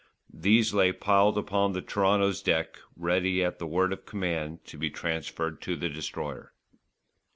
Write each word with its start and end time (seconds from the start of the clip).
These 0.33 0.73
lay 0.73 0.91
piled 0.93 1.37
upon 1.37 1.73
the 1.73 1.81
Toronto's 1.83 2.41
deck 2.41 2.79
ready 2.97 3.43
at 3.43 3.59
the 3.59 3.67
word 3.67 3.93
of 3.93 4.07
command 4.07 4.65
to 4.65 4.75
be 4.79 4.89
transferred 4.89 5.61
to 5.61 5.75
the 5.75 5.89
Destroyer. 5.89 6.53